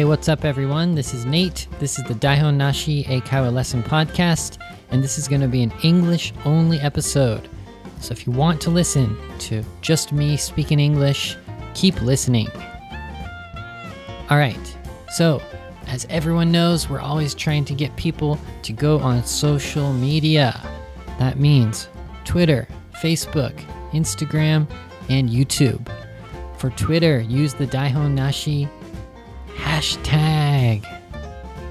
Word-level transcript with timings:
Hey, 0.00 0.06
what's 0.06 0.30
up, 0.30 0.46
everyone? 0.46 0.94
This 0.94 1.12
is 1.12 1.26
Nate. 1.26 1.68
This 1.78 1.98
is 1.98 2.04
the 2.06 2.14
Daihon 2.14 2.54
Nashi 2.54 3.04
Eikaiwa 3.04 3.52
Lesson 3.52 3.82
Podcast, 3.82 4.56
and 4.90 5.04
this 5.04 5.18
is 5.18 5.28
going 5.28 5.42
to 5.42 5.46
be 5.46 5.62
an 5.62 5.74
English 5.82 6.32
only 6.46 6.80
episode. 6.80 7.50
So 8.00 8.12
if 8.12 8.26
you 8.26 8.32
want 8.32 8.62
to 8.62 8.70
listen 8.70 9.14
to 9.40 9.62
just 9.82 10.10
me 10.10 10.38
speaking 10.38 10.80
English, 10.80 11.36
keep 11.74 12.00
listening. 12.00 12.48
All 14.30 14.38
right, 14.38 14.78
so 15.10 15.42
as 15.86 16.06
everyone 16.08 16.50
knows, 16.50 16.88
we're 16.88 17.00
always 17.00 17.34
trying 17.34 17.66
to 17.66 17.74
get 17.74 17.94
people 17.96 18.38
to 18.62 18.72
go 18.72 19.00
on 19.00 19.22
social 19.22 19.92
media. 19.92 20.58
That 21.18 21.38
means 21.38 21.90
Twitter, 22.24 22.66
Facebook, 22.94 23.52
Instagram, 23.90 24.66
and 25.10 25.28
YouTube. 25.28 25.86
For 26.56 26.70
Twitter, 26.70 27.20
use 27.20 27.52
the 27.52 27.66
Daihon 27.66 28.12
Nashi 28.12 28.66
hashtag. 29.56 30.84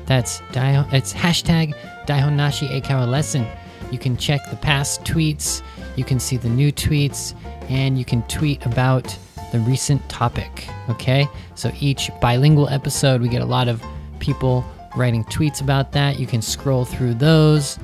That's 0.06 0.42
Daihon, 0.52 0.92
it's 0.94 1.14
hashtag 1.14 1.76
Daihon 2.06 2.36
Nashi 2.36 2.68
Eikaiwa 2.68 3.08
Lesson. 3.08 3.46
You 3.92 4.00
can 4.00 4.18
check 4.18 4.42
the 4.50 4.56
past 4.56 5.04
tweets, 5.04 5.62
you 5.96 6.04
can 6.04 6.20
see 6.20 6.38
the 6.38 6.50
new 6.50 6.72
tweets, 6.72 7.36
and 7.70 7.98
you 7.98 8.06
can 8.06 8.24
tweet 8.24 8.66
about 8.66 9.16
the 9.52 9.60
recent 9.60 10.08
topic. 10.10 10.68
Okay? 10.90 11.28
So 11.56 11.72
each 11.80 12.10
bilingual 12.22 12.70
episode, 12.70 13.22
we 13.22 13.30
get 13.30 13.42
a 13.42 13.46
lot 13.46 13.68
of 13.68 13.84
people 14.20 14.66
writing 14.96 15.24
tweets 15.26 15.62
about 15.62 15.92
that. 15.94 16.20
You 16.20 16.28
can 16.28 16.42
scroll 16.42 16.86
through 16.86 17.16
those. 17.16 17.80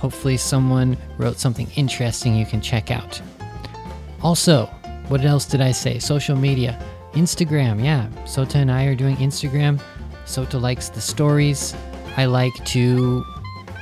Hopefully, 0.00 0.36
someone 0.36 0.96
wrote 1.18 1.38
something 1.38 1.68
interesting 1.76 2.36
you 2.36 2.46
can 2.46 2.60
check 2.60 2.90
out. 2.90 3.20
Also, 4.22 4.66
what 5.08 5.24
else 5.24 5.46
did 5.46 5.60
I 5.60 5.72
say? 5.72 5.98
Social 5.98 6.36
media. 6.36 6.80
Instagram, 7.16 7.82
yeah. 7.82 8.08
Sota 8.24 8.56
and 8.56 8.70
I 8.70 8.84
are 8.84 8.94
doing 8.94 9.16
Instagram. 9.16 9.80
Sota 10.26 10.60
likes 10.60 10.90
the 10.90 11.00
stories. 11.00 11.74
I 12.16 12.26
like 12.26 12.52
to, 12.66 13.24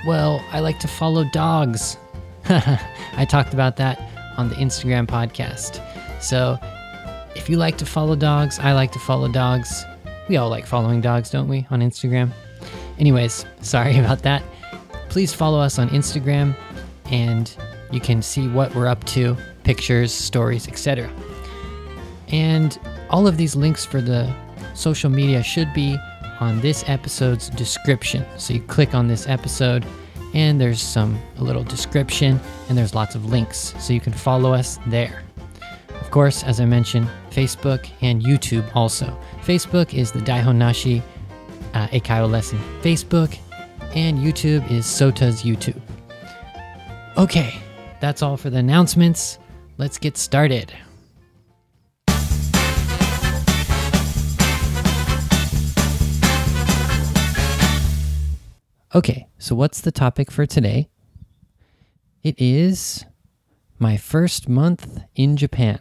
well, 0.06 0.42
I 0.52 0.60
like 0.60 0.78
to 0.80 0.88
follow 0.88 1.24
dogs. 1.32 1.96
I 2.48 3.26
talked 3.28 3.52
about 3.52 3.76
that 3.76 4.00
on 4.36 4.48
the 4.48 4.54
Instagram 4.54 5.06
podcast. 5.06 5.82
So, 6.22 6.58
if 7.34 7.50
you 7.50 7.56
like 7.56 7.76
to 7.78 7.86
follow 7.86 8.14
dogs, 8.14 8.60
I 8.60 8.72
like 8.72 8.92
to 8.92 9.00
follow 9.00 9.28
dogs. 9.28 9.84
We 10.28 10.36
all 10.36 10.48
like 10.48 10.64
following 10.64 11.00
dogs, 11.00 11.28
don't 11.28 11.48
we, 11.48 11.66
on 11.70 11.80
Instagram? 11.80 12.32
Anyways, 12.98 13.44
sorry 13.60 13.98
about 14.04 14.22
that. 14.22 14.42
Please 15.08 15.34
follow 15.34 15.58
us 15.58 15.78
on 15.78 15.88
Instagram 15.91 16.56
and 17.06 17.54
you 17.91 18.00
can 18.00 18.22
see 18.22 18.46
what 18.48 18.74
we're 18.74 18.86
up 18.86 19.02
to, 19.04 19.36
pictures, 19.64 20.12
stories, 20.12 20.69
etc. 20.69 21.10
And 22.28 22.78
all 23.14 23.28
of 23.28 23.36
these 23.36 23.54
links 23.54 23.84
for 23.84 24.00
the 24.00 24.28
social 24.74 25.08
media 25.08 25.40
should 25.40 25.72
be 25.72 25.96
on 26.40 26.60
this 26.60 26.82
episode's 26.88 27.48
description. 27.48 28.26
So 28.38 28.54
you 28.54 28.60
click 28.62 28.92
on 28.92 29.06
this 29.06 29.28
episode 29.28 29.86
and 30.34 30.60
there's 30.60 30.82
some 30.82 31.16
a 31.38 31.44
little 31.44 31.62
description 31.62 32.40
and 32.68 32.76
there's 32.76 32.92
lots 32.92 33.14
of 33.14 33.26
links 33.26 33.72
so 33.78 33.92
you 33.92 34.00
can 34.00 34.12
follow 34.12 34.52
us 34.52 34.80
there. 34.88 35.22
Of 36.00 36.10
course, 36.10 36.42
as 36.42 36.58
I 36.58 36.64
mentioned, 36.64 37.08
Facebook 37.30 37.88
and 38.00 38.20
YouTube 38.20 38.68
also. 38.74 39.16
Facebook 39.42 39.94
is 39.94 40.10
the 40.10 40.18
Daihon 40.18 40.56
Nashi 40.56 41.00
uh, 41.72 41.86
Eikaiwa 41.88 42.28
lesson 42.28 42.58
Facebook 42.82 43.38
and 43.94 44.18
YouTube 44.18 44.68
is 44.72 44.86
Sota's 44.86 45.44
YouTube. 45.44 45.80
Okay, 47.16 47.54
that's 48.00 48.22
all 48.22 48.36
for 48.36 48.50
the 48.50 48.58
announcements. 48.58 49.38
Let's 49.78 49.98
get 49.98 50.16
started. 50.16 50.74
Okay, 58.94 59.27
so 59.38 59.56
what's 59.56 59.81
the 59.81 59.91
topic 59.91 60.31
for 60.31 60.47
today? 60.47 60.88
It 62.22 62.37
is 62.38 63.05
my 63.77 63.97
first 63.97 64.49
month 64.49 65.00
in 65.16 65.37
Japan. 65.37 65.81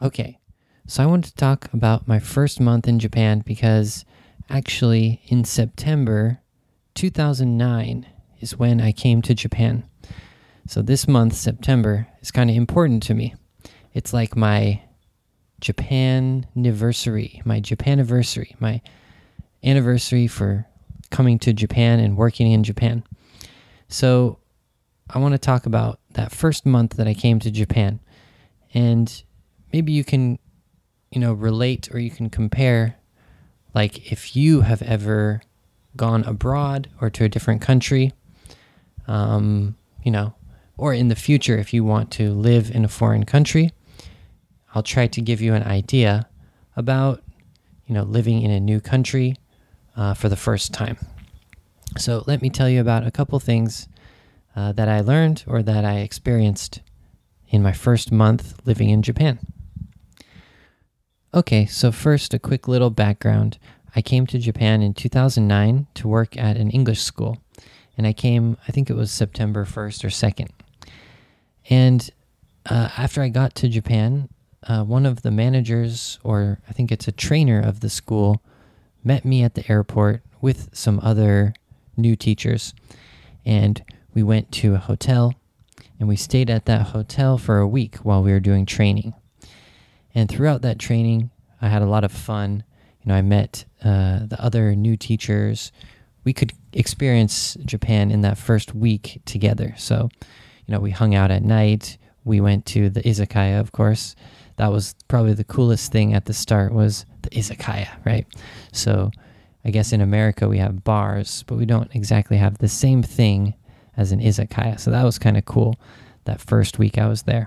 Okay, 0.00 0.38
so 0.86 1.02
I 1.02 1.06
want 1.06 1.24
to 1.24 1.34
talk 1.34 1.68
about 1.72 2.06
my 2.06 2.20
first 2.20 2.60
month 2.60 2.86
in 2.86 3.00
Japan 3.00 3.42
because 3.44 4.04
actually 4.48 5.22
in 5.26 5.42
September 5.42 6.38
2009 6.94 8.06
is 8.38 8.56
when 8.56 8.80
I 8.80 8.92
came 8.92 9.20
to 9.22 9.34
Japan. 9.34 9.82
So 10.68 10.82
this 10.82 11.08
month, 11.08 11.34
September, 11.34 12.06
is 12.20 12.30
kind 12.30 12.48
of 12.48 12.54
important 12.54 13.02
to 13.04 13.14
me. 13.14 13.34
It's 13.92 14.12
like 14.12 14.36
my 14.36 14.82
Japan 15.60 16.46
anniversary, 16.56 17.42
my 17.44 17.58
Japan 17.58 17.94
anniversary, 17.94 18.54
my 18.60 18.82
anniversary 19.64 20.28
for 20.28 20.68
coming 21.10 21.38
to 21.40 21.52
Japan 21.52 22.00
and 22.00 22.16
working 22.16 22.50
in 22.50 22.62
Japan. 22.64 23.02
So 23.88 24.38
I 25.08 25.18
want 25.18 25.32
to 25.32 25.38
talk 25.38 25.66
about 25.66 25.98
that 26.12 26.32
first 26.32 26.64
month 26.64 26.96
that 26.96 27.08
I 27.08 27.14
came 27.14 27.40
to 27.40 27.50
Japan. 27.50 28.00
And 28.72 29.22
maybe 29.72 29.92
you 29.92 30.04
can, 30.04 30.38
you 31.10 31.20
know, 31.20 31.32
relate 31.32 31.92
or 31.92 31.98
you 31.98 32.10
can 32.10 32.30
compare 32.30 32.96
like 33.74 34.12
if 34.12 34.36
you 34.36 34.62
have 34.62 34.82
ever 34.82 35.42
gone 35.96 36.24
abroad 36.24 36.88
or 37.00 37.10
to 37.10 37.24
a 37.24 37.28
different 37.28 37.60
country, 37.60 38.12
um, 39.08 39.76
you 40.04 40.10
know, 40.10 40.34
or 40.76 40.94
in 40.94 41.08
the 41.08 41.16
future 41.16 41.58
if 41.58 41.74
you 41.74 41.84
want 41.84 42.10
to 42.12 42.32
live 42.32 42.70
in 42.70 42.84
a 42.84 42.88
foreign 42.88 43.24
country, 43.24 43.72
I'll 44.74 44.82
try 44.82 45.08
to 45.08 45.20
give 45.20 45.40
you 45.40 45.54
an 45.54 45.64
idea 45.64 46.28
about, 46.76 47.22
you 47.86 47.94
know, 47.94 48.04
living 48.04 48.42
in 48.42 48.50
a 48.50 48.60
new 48.60 48.80
country 48.80 49.36
uh, 50.00 50.14
for 50.14 50.30
the 50.30 50.36
first 50.36 50.72
time. 50.72 50.96
So 51.98 52.24
let 52.26 52.40
me 52.40 52.48
tell 52.48 52.68
you 52.68 52.80
about 52.80 53.06
a 53.06 53.10
couple 53.10 53.38
things 53.38 53.86
uh, 54.56 54.72
that 54.72 54.88
I 54.88 55.00
learned 55.00 55.44
or 55.46 55.62
that 55.62 55.84
I 55.84 55.98
experienced 55.98 56.80
in 57.50 57.62
my 57.62 57.72
first 57.72 58.10
month 58.10 58.58
living 58.64 58.88
in 58.88 59.02
Japan. 59.02 59.38
Okay, 61.34 61.66
so 61.66 61.92
first, 61.92 62.32
a 62.32 62.38
quick 62.38 62.66
little 62.66 62.90
background. 62.90 63.58
I 63.94 64.00
came 64.02 64.26
to 64.28 64.38
Japan 64.38 64.82
in 64.82 64.94
2009 64.94 65.86
to 65.94 66.08
work 66.08 66.36
at 66.36 66.56
an 66.56 66.70
English 66.70 67.02
school, 67.02 67.38
and 67.96 68.06
I 68.06 68.12
came, 68.12 68.56
I 68.66 68.72
think 68.72 68.88
it 68.88 68.94
was 68.94 69.12
September 69.12 69.64
1st 69.64 70.04
or 70.04 70.08
2nd. 70.08 70.48
And 71.68 72.10
uh, 72.66 72.88
after 72.96 73.20
I 73.22 73.28
got 73.28 73.54
to 73.56 73.68
Japan, 73.68 74.28
uh, 74.66 74.82
one 74.82 75.06
of 75.06 75.22
the 75.22 75.30
managers, 75.30 76.18
or 76.24 76.60
I 76.68 76.72
think 76.72 76.90
it's 76.90 77.06
a 77.06 77.12
trainer 77.12 77.60
of 77.60 77.80
the 77.80 77.90
school, 77.90 78.42
met 79.02 79.24
me 79.24 79.42
at 79.42 79.54
the 79.54 79.70
airport 79.70 80.22
with 80.40 80.68
some 80.72 81.00
other 81.02 81.54
new 81.96 82.16
teachers. 82.16 82.74
And 83.44 83.82
we 84.14 84.22
went 84.22 84.52
to 84.52 84.74
a 84.74 84.78
hotel 84.78 85.34
and 85.98 86.08
we 86.08 86.16
stayed 86.16 86.50
at 86.50 86.64
that 86.64 86.88
hotel 86.88 87.38
for 87.38 87.58
a 87.58 87.68
week 87.68 87.96
while 87.96 88.22
we 88.22 88.32
were 88.32 88.40
doing 88.40 88.66
training. 88.66 89.14
And 90.14 90.28
throughout 90.28 90.62
that 90.62 90.78
training, 90.78 91.30
I 91.60 91.68
had 91.68 91.82
a 91.82 91.86
lot 91.86 92.04
of 92.04 92.12
fun. 92.12 92.64
You 93.02 93.08
know, 93.08 93.14
I 93.14 93.22
met 93.22 93.64
uh, 93.84 94.20
the 94.26 94.36
other 94.38 94.74
new 94.74 94.96
teachers. 94.96 95.72
We 96.24 96.32
could 96.32 96.52
experience 96.72 97.56
Japan 97.64 98.10
in 98.10 98.22
that 98.22 98.38
first 98.38 98.74
week 98.74 99.20
together. 99.24 99.74
So, 99.76 100.08
you 100.66 100.72
know, 100.72 100.80
we 100.80 100.90
hung 100.90 101.14
out 101.14 101.30
at 101.30 101.42
night. 101.42 101.98
We 102.24 102.40
went 102.40 102.66
to 102.66 102.90
the 102.90 103.02
izakaya, 103.02 103.60
of 103.60 103.72
course. 103.72 104.16
That 104.56 104.72
was 104.72 104.94
probably 105.08 105.34
the 105.34 105.44
coolest 105.44 105.92
thing 105.92 106.12
at 106.14 106.26
the 106.26 106.34
start 106.34 106.72
was 106.72 107.06
the 107.22 107.30
izakaya, 107.30 107.88
right? 108.04 108.26
So, 108.72 109.10
I 109.64 109.70
guess 109.70 109.92
in 109.92 110.00
America 110.00 110.48
we 110.48 110.58
have 110.58 110.84
bars, 110.84 111.44
but 111.46 111.56
we 111.56 111.66
don't 111.66 111.94
exactly 111.94 112.38
have 112.38 112.58
the 112.58 112.68
same 112.68 113.02
thing 113.02 113.54
as 113.96 114.12
an 114.12 114.20
izakaya. 114.20 114.80
So 114.80 114.90
that 114.90 115.04
was 115.04 115.18
kind 115.18 115.36
of 115.36 115.44
cool 115.44 115.78
that 116.24 116.40
first 116.40 116.78
week 116.78 116.96
I 116.96 117.06
was 117.06 117.22
there. 117.22 117.46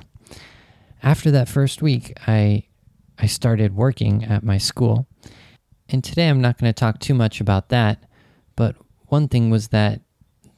After 1.02 1.32
that 1.32 1.50
first 1.50 1.82
week, 1.82 2.14
I 2.28 2.66
I 3.18 3.28
started 3.28 3.76
working 3.76 4.24
at 4.24 4.44
my 4.44 4.58
school. 4.58 5.08
And 5.90 6.04
today 6.04 6.30
I'm 6.30 6.42
not 6.42 6.58
going 6.58 6.70
to 6.70 6.80
talk 6.80 7.00
too 7.00 7.14
much 7.14 7.40
about 7.40 7.70
that, 7.70 8.04
but 8.56 8.76
one 9.08 9.28
thing 9.28 9.50
was 9.50 9.68
that 9.70 10.02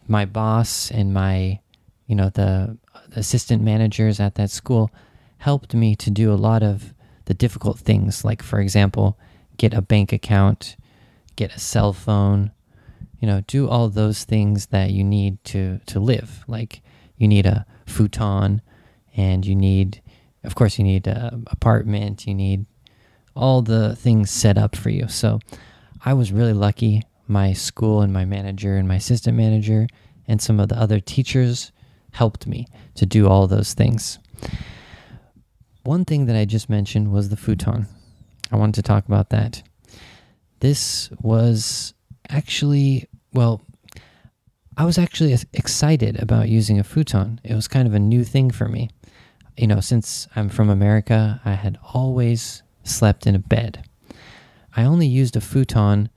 my 0.07 0.25
boss 0.25 0.91
and 0.91 1.13
my 1.13 1.59
you 2.07 2.15
know 2.15 2.29
the 2.29 2.77
assistant 3.15 3.63
managers 3.63 4.19
at 4.19 4.35
that 4.35 4.51
school 4.51 4.91
helped 5.39 5.73
me 5.73 5.95
to 5.95 6.09
do 6.09 6.31
a 6.31 6.35
lot 6.35 6.63
of 6.63 6.93
the 7.25 7.33
difficult 7.33 7.79
things 7.79 8.23
like 8.23 8.41
for 8.41 8.59
example, 8.59 9.17
get 9.57 9.73
a 9.73 9.81
bank 9.81 10.13
account, 10.13 10.77
get 11.35 11.55
a 11.55 11.59
cell 11.59 11.93
phone, 11.93 12.51
you 13.19 13.27
know, 13.27 13.41
do 13.47 13.67
all 13.67 13.89
those 13.89 14.23
things 14.23 14.67
that 14.67 14.91
you 14.91 15.03
need 15.03 15.43
to 15.45 15.79
to 15.87 15.99
live. 15.99 16.43
Like 16.47 16.81
you 17.17 17.27
need 17.27 17.45
a 17.45 17.65
futon, 17.85 18.61
and 19.15 19.45
you 19.45 19.55
need, 19.55 20.01
of 20.43 20.55
course, 20.55 20.77
you 20.77 20.83
need 20.83 21.07
an 21.07 21.45
apartment. 21.47 22.27
You 22.27 22.35
need 22.35 22.65
all 23.35 23.61
the 23.61 23.95
things 23.95 24.31
set 24.31 24.57
up 24.57 24.75
for 24.75 24.89
you. 24.89 25.07
So 25.07 25.39
I 26.03 26.13
was 26.13 26.31
really 26.31 26.53
lucky. 26.53 27.03
My 27.27 27.53
school 27.53 28.01
and 28.01 28.13
my 28.13 28.25
manager 28.25 28.77
and 28.77 28.87
my 28.87 28.95
assistant 28.95 29.35
manager 29.35 29.87
and 30.27 30.41
some 30.41 30.59
of 30.59 30.69
the 30.69 30.79
other 30.79 30.99
teachers 30.99 31.71
helped 32.11 32.47
me 32.47 32.67
to 32.95 33.05
do 33.05 33.27
all 33.27 33.47
those 33.47 33.73
things. 33.73 34.19
One 35.85 36.03
thing 36.03 36.25
that 36.25 36.35
I 36.35 36.45
just 36.45 36.69
mentioned 36.69 37.11
was 37.11 37.29
the 37.29 37.37
futon. 37.37 37.87
I 38.51 38.57
wanted 38.57 38.75
to 38.75 38.81
talk 38.81 39.05
about 39.05 39.29
that 39.29 39.63
this 40.59 41.11
was 41.21 41.93
actually, 42.29 43.07
well, 43.33 43.61
I 44.77 44.83
was 44.83 44.97
actually 44.97 45.37
excited 45.53 46.19
about 46.19 46.49
using 46.49 46.79
a 46.79 46.83
futon. 46.83 47.39
It 47.43 47.53
was 47.53 47.67
kind 47.67 47.87
of 47.87 47.93
a 47.93 47.99
new 47.99 48.23
thing 48.23 48.49
for 48.49 48.67
me. 48.67 48.89
You 49.57 49.67
know, 49.67 49.79
since 49.79 50.27
I'm 50.35 50.49
from 50.49 50.69
America, 50.69 51.39
I 51.45 51.53
had 51.53 51.77
always 51.93 52.63
slept 52.83 53.27
in 53.27 53.35
a 53.35 53.39
bed. 53.39 53.87
I 54.75 54.83
only 54.83 55.07
used 55.07 55.35
a 55.35 55.41
futon 55.41 56.09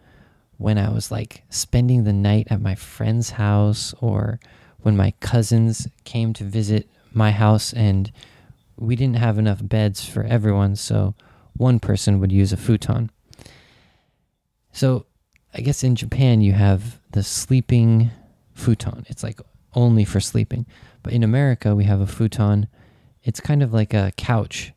when 0.56 0.78
I 0.78 0.88
was 0.88 1.10
like 1.12 1.44
spending 1.50 2.04
the 2.04 2.12
night 2.14 2.48
at 2.50 2.62
my 2.62 2.74
friend's 2.74 3.30
house 3.30 3.94
or 4.00 4.40
when 4.80 4.96
my 4.96 5.12
cousins 5.20 5.86
came 6.04 6.32
to 6.32 6.44
visit 6.44 6.88
my 7.12 7.30
house 7.30 7.72
and 7.72 8.10
we 8.78 8.96
didn't 8.96 9.16
have 9.16 9.38
enough 9.38 9.60
beds 9.62 10.04
for 10.04 10.22
everyone, 10.24 10.76
so 10.76 11.14
one 11.56 11.80
person 11.80 12.20
would 12.20 12.32
use 12.32 12.52
a 12.52 12.56
futon. 12.56 13.10
So 14.72 15.06
I 15.54 15.60
guess 15.60 15.82
in 15.82 15.96
Japan 15.96 16.40
you 16.40 16.52
have 16.52 17.00
the 17.12 17.22
sleeping 17.22 18.10
futon. 18.54 19.06
It's 19.08 19.22
like 19.22 19.40
only 19.74 20.04
for 20.04 20.20
sleeping. 20.20 20.66
But 21.02 21.12
in 21.12 21.22
America 21.22 21.74
we 21.74 21.84
have 21.84 22.00
a 22.00 22.06
futon. 22.06 22.68
It's 23.22 23.40
kind 23.40 23.62
of 23.62 23.72
like 23.72 23.94
a 23.94 24.12
couch 24.16 24.72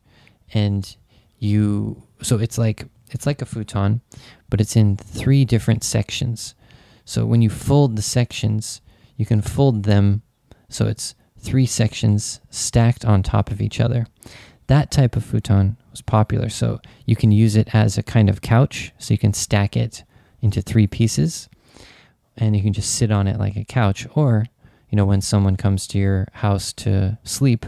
and 0.52 0.96
you 1.38 2.02
so 2.20 2.38
it's 2.38 2.58
like 2.58 2.86
it's 3.10 3.26
like 3.26 3.42
a 3.42 3.46
futon, 3.46 4.00
but 4.48 4.60
it's 4.60 4.76
in 4.76 4.96
three 4.96 5.44
different 5.44 5.84
sections. 5.84 6.54
So 7.04 7.26
when 7.26 7.42
you 7.42 7.50
fold 7.50 7.96
the 7.96 8.02
sections, 8.02 8.80
you 9.16 9.26
can 9.26 9.42
fold 9.42 9.84
them 9.84 10.22
so 10.68 10.86
it's 10.86 11.14
three 11.42 11.66
sections 11.66 12.40
stacked 12.50 13.04
on 13.04 13.22
top 13.22 13.50
of 13.50 13.60
each 13.60 13.80
other. 13.80 14.06
That 14.68 14.90
type 14.90 15.16
of 15.16 15.24
futon 15.24 15.76
was 15.90 16.00
popular. 16.00 16.48
So 16.48 16.80
you 17.04 17.16
can 17.16 17.32
use 17.32 17.56
it 17.56 17.74
as 17.74 17.98
a 17.98 18.02
kind 18.02 18.30
of 18.30 18.40
couch. 18.40 18.92
So 18.98 19.12
you 19.12 19.18
can 19.18 19.34
stack 19.34 19.76
it 19.76 20.04
into 20.40 20.62
three 20.62 20.86
pieces 20.86 21.48
and 22.36 22.56
you 22.56 22.62
can 22.62 22.72
just 22.72 22.94
sit 22.94 23.10
on 23.10 23.26
it 23.26 23.38
like 23.38 23.56
a 23.56 23.64
couch. 23.64 24.06
Or, 24.14 24.46
you 24.88 24.96
know, 24.96 25.04
when 25.04 25.20
someone 25.20 25.56
comes 25.56 25.86
to 25.88 25.98
your 25.98 26.28
house 26.34 26.72
to 26.74 27.18
sleep, 27.24 27.66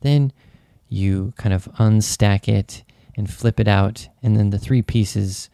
then 0.00 0.32
you 0.88 1.34
kind 1.36 1.52
of 1.52 1.64
unstack 1.78 2.48
it 2.48 2.84
and 3.16 3.28
flip 3.28 3.58
it 3.58 3.68
out. 3.68 4.08
And 4.22 4.36
then 4.36 4.50
the 4.50 4.58
three 4.58 4.82
pieces 4.82 5.50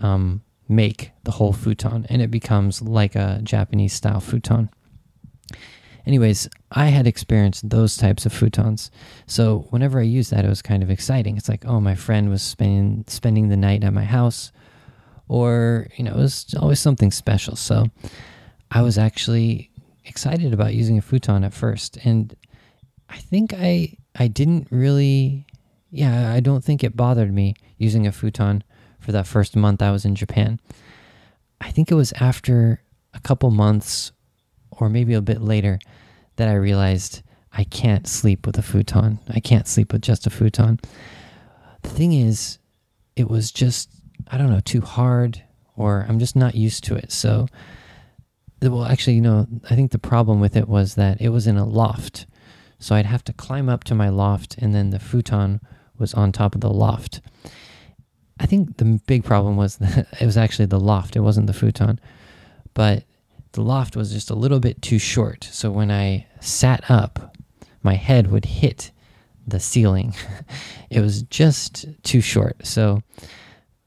um, 0.00 0.42
make 0.68 1.12
the 1.24 1.32
whole 1.32 1.52
futon 1.52 2.06
and 2.08 2.22
it 2.22 2.30
becomes 2.30 2.80
like 2.80 3.14
a 3.14 3.40
Japanese 3.44 3.92
style 3.92 4.20
futon. 4.20 4.70
Anyways, 6.06 6.48
I 6.72 6.86
had 6.86 7.06
experienced 7.06 7.68
those 7.68 7.96
types 7.96 8.26
of 8.26 8.32
futons. 8.32 8.90
So 9.26 9.66
whenever 9.70 10.00
I 10.00 10.04
used 10.04 10.30
that, 10.32 10.44
it 10.44 10.48
was 10.48 10.62
kind 10.62 10.82
of 10.82 10.90
exciting. 10.90 11.36
It's 11.36 11.48
like, 11.48 11.64
oh, 11.64 11.80
my 11.80 11.94
friend 11.94 12.28
was 12.28 12.42
spending 12.42 13.04
spending 13.06 13.48
the 13.48 13.56
night 13.56 13.84
at 13.84 13.92
my 13.92 14.04
house, 14.04 14.52
or 15.28 15.86
you 15.96 16.04
know, 16.04 16.12
it 16.12 16.16
was 16.16 16.54
always 16.60 16.80
something 16.80 17.10
special. 17.10 17.56
So 17.56 17.86
I 18.70 18.82
was 18.82 18.98
actually 18.98 19.70
excited 20.04 20.52
about 20.52 20.74
using 20.74 20.98
a 20.98 21.02
futon 21.02 21.44
at 21.44 21.54
first, 21.54 21.98
and 22.04 22.34
I 23.08 23.18
think 23.18 23.54
I 23.54 23.96
I 24.16 24.26
didn't 24.26 24.68
really, 24.70 25.46
yeah, 25.90 26.32
I 26.32 26.40
don't 26.40 26.64
think 26.64 26.82
it 26.82 26.96
bothered 26.96 27.32
me 27.32 27.54
using 27.78 28.06
a 28.06 28.12
futon 28.12 28.64
for 28.98 29.12
that 29.12 29.26
first 29.26 29.56
month 29.56 29.82
I 29.82 29.90
was 29.90 30.04
in 30.04 30.14
Japan. 30.14 30.60
I 31.60 31.70
think 31.70 31.90
it 31.90 31.94
was 31.94 32.12
after 32.14 32.82
a 33.14 33.20
couple 33.20 33.50
months 33.50 34.12
or 34.82 34.88
maybe 34.88 35.14
a 35.14 35.20
bit 35.20 35.40
later 35.40 35.78
that 36.36 36.48
I 36.48 36.54
realized 36.54 37.22
I 37.52 37.64
can't 37.64 38.08
sleep 38.08 38.46
with 38.46 38.58
a 38.58 38.62
futon. 38.62 39.20
I 39.28 39.38
can't 39.38 39.68
sleep 39.68 39.92
with 39.92 40.02
just 40.02 40.26
a 40.26 40.30
futon. 40.30 40.80
The 41.82 41.88
thing 41.88 42.12
is, 42.12 42.58
it 43.14 43.28
was 43.28 43.52
just, 43.52 43.90
I 44.28 44.38
don't 44.38 44.50
know, 44.50 44.60
too 44.60 44.80
hard 44.80 45.42
or 45.76 46.04
I'm 46.08 46.18
just 46.18 46.34
not 46.34 46.54
used 46.54 46.84
to 46.84 46.96
it. 46.96 47.12
So, 47.12 47.46
well, 48.60 48.84
actually, 48.84 49.14
you 49.14 49.20
know, 49.20 49.46
I 49.70 49.76
think 49.76 49.92
the 49.92 49.98
problem 49.98 50.40
with 50.40 50.56
it 50.56 50.68
was 50.68 50.94
that 50.96 51.20
it 51.20 51.28
was 51.28 51.46
in 51.46 51.56
a 51.56 51.64
loft. 51.64 52.26
So 52.78 52.96
I'd 52.96 53.06
have 53.06 53.24
to 53.24 53.32
climb 53.32 53.68
up 53.68 53.84
to 53.84 53.94
my 53.94 54.08
loft 54.08 54.56
and 54.58 54.74
then 54.74 54.90
the 54.90 54.98
futon 54.98 55.60
was 55.98 56.14
on 56.14 56.32
top 56.32 56.54
of 56.54 56.60
the 56.60 56.70
loft. 56.70 57.20
I 58.40 58.46
think 58.46 58.78
the 58.78 59.00
big 59.06 59.24
problem 59.24 59.56
was 59.56 59.76
that 59.78 60.08
it 60.20 60.26
was 60.26 60.36
actually 60.36 60.66
the 60.66 60.80
loft, 60.80 61.14
it 61.14 61.20
wasn't 61.20 61.46
the 61.46 61.52
futon. 61.52 62.00
But 62.74 63.04
the 63.52 63.62
loft 63.62 63.96
was 63.96 64.12
just 64.12 64.30
a 64.30 64.34
little 64.34 64.60
bit 64.60 64.82
too 64.82 64.98
short. 64.98 65.44
So 65.50 65.70
when 65.70 65.90
I 65.90 66.26
sat 66.40 66.90
up, 66.90 67.36
my 67.82 67.94
head 67.94 68.30
would 68.30 68.44
hit 68.44 68.90
the 69.46 69.60
ceiling. 69.60 70.14
it 70.90 71.00
was 71.00 71.22
just 71.24 71.86
too 72.02 72.20
short. 72.20 72.66
So 72.66 73.02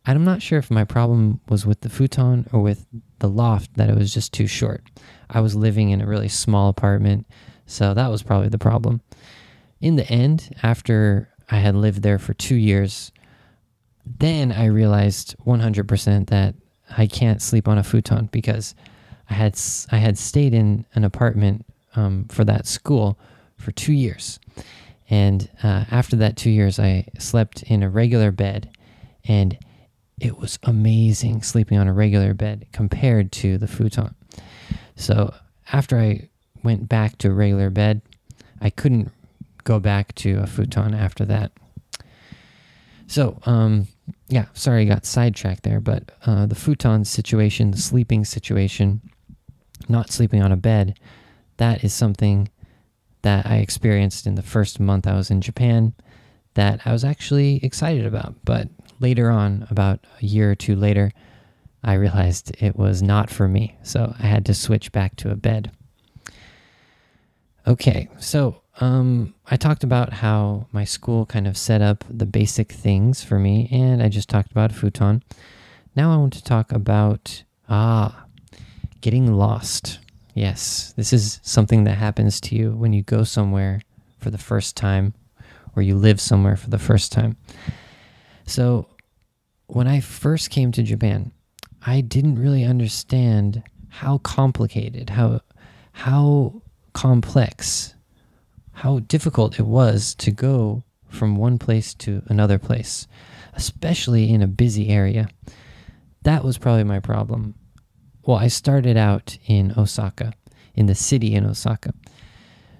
I'm 0.05 0.23
not 0.23 0.41
sure 0.41 0.59
if 0.59 0.69
my 0.69 0.83
problem 0.83 1.39
was 1.49 1.65
with 1.65 1.81
the 1.81 1.89
futon 1.89 2.47
or 2.51 2.61
with 2.61 2.85
the 3.19 3.29
loft 3.29 3.73
that 3.75 3.89
it 3.89 3.95
was 3.95 4.13
just 4.13 4.33
too 4.33 4.47
short. 4.47 4.83
I 5.29 5.39
was 5.39 5.55
living 5.55 5.89
in 5.89 6.01
a 6.01 6.07
really 6.07 6.29
small 6.29 6.69
apartment, 6.69 7.25
so 7.65 7.93
that 7.93 8.09
was 8.09 8.21
probably 8.21 8.49
the 8.49 8.59
problem. 8.59 9.01
In 9.81 9.95
the 9.95 10.07
end, 10.07 10.55
after 10.61 11.29
I 11.49 11.57
had 11.57 11.75
lived 11.75 12.03
there 12.03 12.19
for 12.19 12.33
two 12.33 12.55
years, 12.55 13.11
then 14.05 14.51
I 14.51 14.65
realized 14.65 15.35
100% 15.45 16.27
that 16.27 16.55
I 16.95 17.07
can't 17.07 17.41
sleep 17.41 17.67
on 17.67 17.79
a 17.79 17.83
futon 17.83 18.29
because 18.31 18.75
I 19.29 19.33
had 19.33 19.59
I 19.91 19.97
had 19.97 20.17
stayed 20.17 20.53
in 20.53 20.85
an 20.93 21.03
apartment 21.03 21.65
um, 21.95 22.25
for 22.29 22.43
that 22.45 22.67
school 22.67 23.17
for 23.57 23.71
two 23.71 23.93
years, 23.93 24.39
and 25.09 25.49
uh, 25.63 25.85
after 25.91 26.15
that 26.17 26.37
two 26.37 26.51
years, 26.51 26.79
I 26.79 27.07
slept 27.19 27.63
in 27.63 27.83
a 27.83 27.89
regular 27.89 28.31
bed, 28.31 28.75
and 29.25 29.57
it 30.19 30.37
was 30.37 30.59
amazing 30.63 31.41
sleeping 31.41 31.77
on 31.77 31.87
a 31.87 31.93
regular 31.93 32.33
bed 32.33 32.67
compared 32.71 33.31
to 33.33 33.57
the 33.57 33.67
futon. 33.67 34.15
So 34.95 35.33
after 35.71 35.99
I 35.99 36.29
went 36.63 36.87
back 36.87 37.17
to 37.19 37.29
a 37.29 37.33
regular 37.33 37.69
bed, 37.69 38.01
I 38.61 38.69
couldn't 38.69 39.11
go 39.63 39.79
back 39.79 40.15
to 40.15 40.39
a 40.39 40.47
futon 40.47 40.93
after 40.93 41.25
that. 41.25 41.51
So, 43.07 43.39
um, 43.45 43.87
yeah, 44.29 44.45
sorry 44.53 44.83
I 44.83 44.85
got 44.85 45.05
sidetracked 45.05 45.63
there, 45.63 45.79
but 45.79 46.11
uh, 46.25 46.45
the 46.45 46.55
futon 46.55 47.05
situation, 47.05 47.71
the 47.71 47.77
sleeping 47.77 48.25
situation, 48.25 49.01
not 49.89 50.11
sleeping 50.11 50.41
on 50.41 50.51
a 50.51 50.57
bed, 50.57 50.99
that 51.57 51.83
is 51.83 51.93
something 51.93 52.49
that 53.21 53.45
I 53.45 53.57
experienced 53.57 54.27
in 54.27 54.35
the 54.35 54.43
first 54.43 54.79
month 54.79 55.07
I 55.07 55.15
was 55.15 55.31
in 55.31 55.41
Japan 55.41 55.93
that 56.53 56.81
I 56.85 56.91
was 56.91 57.03
actually 57.03 57.59
excited 57.63 58.05
about. 58.05 58.35
But 58.43 58.69
later 58.99 59.29
on, 59.29 59.67
about 59.69 60.05
a 60.21 60.25
year 60.25 60.51
or 60.51 60.55
two 60.55 60.75
later, 60.75 61.11
I 61.83 61.93
realized 61.93 62.55
it 62.61 62.75
was 62.75 63.01
not 63.01 63.29
for 63.29 63.47
me. 63.47 63.77
So 63.83 64.13
I 64.19 64.23
had 64.27 64.45
to 64.45 64.53
switch 64.53 64.91
back 64.91 65.15
to 65.17 65.31
a 65.31 65.35
bed. 65.35 65.71
Okay, 67.67 68.09
so 68.19 68.61
um, 68.79 69.33
I 69.49 69.57
talked 69.57 69.83
about 69.83 70.13
how 70.13 70.67
my 70.71 70.83
school 70.83 71.25
kind 71.25 71.47
of 71.47 71.57
set 71.57 71.81
up 71.81 72.03
the 72.09 72.25
basic 72.25 72.71
things 72.71 73.23
for 73.23 73.39
me, 73.39 73.67
and 73.71 74.03
I 74.03 74.09
just 74.09 74.29
talked 74.29 74.51
about 74.51 74.71
futon. 74.71 75.23
Now 75.95 76.13
I 76.13 76.17
want 76.17 76.33
to 76.33 76.43
talk 76.43 76.71
about 76.71 77.43
ah 77.69 78.24
getting 79.05 79.31
lost. 79.31 79.99
Yes, 80.33 80.91
this 80.97 81.13
is 81.13 81.39
something 81.43 81.83
that 81.83 81.95
happens 81.95 82.41
to 82.41 82.55
you 82.55 82.71
when 82.71 82.91
you 82.91 83.03
go 83.03 83.23
somewhere 83.23 83.79
for 84.17 84.31
the 84.31 84.37
first 84.39 84.75
time 84.75 85.13
or 85.75 85.83
you 85.83 85.95
live 85.95 86.19
somewhere 86.19 86.57
for 86.57 86.71
the 86.71 86.79
first 86.79 87.11
time. 87.11 87.37
So, 88.47 88.87
when 89.67 89.87
I 89.87 89.99
first 89.99 90.49
came 90.49 90.71
to 90.71 90.81
Japan, 90.81 91.31
I 91.85 92.01
didn't 92.01 92.41
really 92.41 92.63
understand 92.63 93.61
how 93.89 94.17
complicated, 94.17 95.11
how 95.11 95.41
how 95.91 96.63
complex, 96.93 97.93
how 98.71 99.01
difficult 99.01 99.59
it 99.59 99.67
was 99.67 100.15
to 100.15 100.31
go 100.31 100.83
from 101.09 101.35
one 101.35 101.59
place 101.59 101.93
to 102.05 102.23
another 102.25 102.57
place, 102.57 103.05
especially 103.53 104.33
in 104.33 104.41
a 104.41 104.47
busy 104.47 104.89
area. 104.89 105.29
That 106.23 106.43
was 106.43 106.57
probably 106.57 106.85
my 106.85 106.99
problem. 106.99 107.53
Well, 108.25 108.37
I 108.37 108.47
started 108.47 108.97
out 108.97 109.37
in 109.45 109.73
Osaka, 109.77 110.33
in 110.73 110.87
the 110.87 110.95
city 110.95 111.35
in 111.35 111.45
Osaka. 111.45 111.93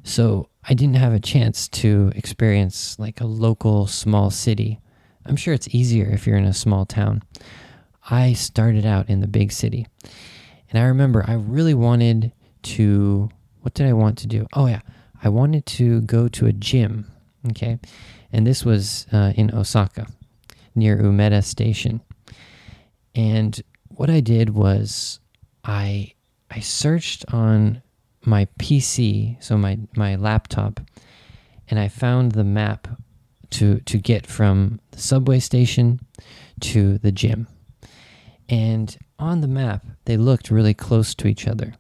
So 0.04 0.50
I 0.68 0.74
didn't 0.74 0.96
have 0.96 1.14
a 1.14 1.20
chance 1.20 1.68
to 1.68 2.12
experience 2.16 2.98
like 2.98 3.22
a 3.22 3.26
local 3.26 3.86
small 3.86 4.32
city. 4.32 4.80
I'm 5.24 5.36
sure 5.36 5.54
it's 5.54 5.68
easier 5.68 6.06
if 6.06 6.26
you're 6.26 6.38
in 6.38 6.46
a 6.46 6.54
small 6.54 6.86
town. 6.88 7.22
I 8.10 8.34
started 8.34 8.88
out 8.88 9.08
in 9.08 9.22
the 9.22 9.28
big 9.28 9.52
city. 9.52 9.86
And 10.72 10.80
I 10.80 10.88
remember 10.88 11.24
I 11.28 11.34
really 11.34 11.76
wanted 11.76 12.32
to, 12.64 13.30
what 13.62 13.76
did 13.76 13.86
I 13.86 13.94
want 13.94 14.18
to 14.20 14.28
do? 14.28 14.48
Oh, 14.54 14.66
yeah. 14.66 14.82
I 15.24 15.30
wanted 15.30 15.68
to 15.68 16.02
go 16.02 16.28
to 16.28 16.48
a 16.48 16.54
gym. 16.54 17.12
Okay. 17.50 17.78
And 18.34 18.48
this 18.48 18.66
was 18.66 19.06
uh, 19.12 19.34
in 19.36 19.54
Osaka 19.54 20.08
near 20.74 20.98
Umeda 20.98 21.44
Station. 21.44 22.02
And 23.14 23.62
what 23.90 24.10
I 24.10 24.22
did 24.22 24.50
was 24.50 25.20
I 25.66 26.14
I 26.52 26.60
searched 26.60 27.26
on 27.34 27.82
my 28.24 28.48
PC, 28.60 29.42
so 29.44 29.58
my 29.58 29.80
my 29.96 30.16
laptop, 30.16 30.80
and 31.70 31.80
I 31.80 31.88
found 31.88 32.34
the 32.34 32.44
map 32.44 32.88
to 33.52 33.80
to 33.82 33.98
get 33.98 34.28
from 34.28 34.80
the 34.92 35.00
subway 35.00 35.40
station 35.40 36.00
to 36.62 36.98
the 37.00 37.12
gym. 37.12 37.48
And 38.48 38.96
on 39.18 39.42
the 39.42 39.48
map, 39.48 39.86
they 40.06 40.18
looked 40.18 40.52
really 40.52 40.74
close 40.74 41.16
to 41.16 41.28
each 41.28 41.48
other. 41.48 41.74